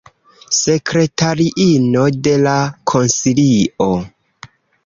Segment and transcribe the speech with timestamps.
[0.59, 2.57] Sekretariino de la
[2.93, 3.93] konsilio.